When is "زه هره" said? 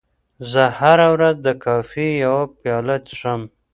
0.51-1.07